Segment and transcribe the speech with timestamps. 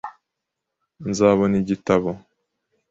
[1.09, 2.09] Nzabona igitabo.